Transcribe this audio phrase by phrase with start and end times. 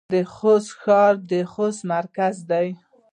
[0.13, 2.67] د خوست ښار د خوست مرکز دی